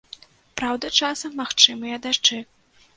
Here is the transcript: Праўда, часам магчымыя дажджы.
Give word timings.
Праўда, 0.61 0.91
часам 1.01 1.37
магчымыя 1.45 2.03
дажджы. 2.07 2.45